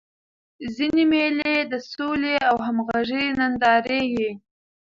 ځيني 0.75 1.03
مېلې 1.11 1.53
د 1.71 1.73
سولي 1.91 2.35
او 2.49 2.55
همږغۍ 2.65 3.25
نندارې 3.39 4.01
يي. 4.15 4.31